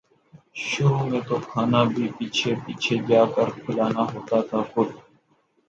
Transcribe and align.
شروع 0.63 1.03
میں 1.09 1.21
تو 1.27 1.35
کھانا 1.49 1.81
بھی 1.91 2.07
پیچھے 2.17 2.51
پیچھے 2.63 2.95
جا 3.07 3.21
کر 3.35 3.47
کھلانا 3.61 4.03
ہوتا 4.13 4.37
تھا 4.49 4.59
خود 4.71 4.87